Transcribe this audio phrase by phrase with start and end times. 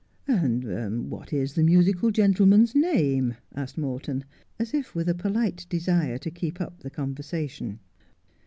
[0.25, 4.25] 'What is the musical gentleman's name?' asked Morton,
[4.57, 7.77] as if with a polite desire to keep up the conversation.